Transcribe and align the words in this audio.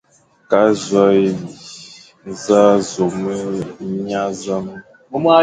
Ke 0.49 0.57
azôe, 0.67 1.25
nẑa 2.43 2.65
zôme, 2.89 3.29
nya 4.05 4.23
zame, 4.41 4.73